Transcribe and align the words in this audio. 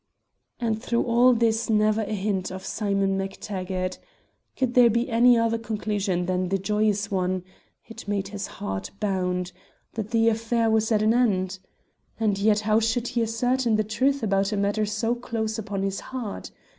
And 0.59 0.81
through 0.81 1.03
all 1.03 1.31
this 1.31 1.69
never 1.69 2.01
a 2.01 2.05
hint 2.11 2.49
of 2.51 2.65
Simon 2.65 3.19
Mac 3.19 3.37
Taggart! 3.39 3.99
Could 4.57 4.73
there 4.73 4.89
be 4.89 5.07
any 5.07 5.37
other 5.37 5.59
conclusion 5.59 6.25
than 6.25 6.49
the 6.49 6.57
joyous 6.57 7.11
one 7.11 7.43
it 7.87 8.07
made 8.07 8.29
his 8.29 8.47
heart 8.47 8.89
bound! 8.99 9.51
that 9.93 10.09
that 10.09 10.27
affair 10.27 10.71
was 10.71 10.91
at 10.91 11.03
an 11.03 11.13
end? 11.13 11.59
And 12.19 12.39
yet 12.39 12.61
how 12.61 12.79
should 12.79 13.09
he 13.09 13.21
ascertain 13.21 13.75
the 13.75 13.83
truth 13.83 14.23
about 14.23 14.51
a 14.51 14.57
matter 14.57 14.87
so 14.87 15.13
close 15.13 15.59
upon 15.59 15.83
his 15.83 15.99
heart? 15.99 16.49